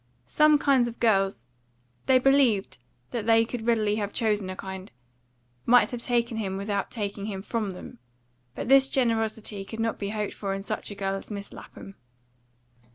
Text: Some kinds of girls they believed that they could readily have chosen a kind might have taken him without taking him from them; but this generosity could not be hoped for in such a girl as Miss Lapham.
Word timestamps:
Some 0.25 0.57
kinds 0.57 0.87
of 0.87 0.99
girls 0.99 1.45
they 2.07 2.17
believed 2.17 2.79
that 3.11 3.27
they 3.27 3.45
could 3.45 3.67
readily 3.67 3.97
have 3.97 4.11
chosen 4.11 4.49
a 4.49 4.55
kind 4.55 4.91
might 5.67 5.91
have 5.91 6.01
taken 6.01 6.37
him 6.37 6.57
without 6.57 6.89
taking 6.89 7.27
him 7.27 7.43
from 7.43 7.69
them; 7.69 7.99
but 8.55 8.67
this 8.67 8.89
generosity 8.89 9.63
could 9.63 9.79
not 9.79 9.99
be 9.99 10.09
hoped 10.09 10.33
for 10.33 10.55
in 10.55 10.63
such 10.63 10.89
a 10.89 10.95
girl 10.95 11.13
as 11.13 11.29
Miss 11.29 11.53
Lapham. 11.53 11.93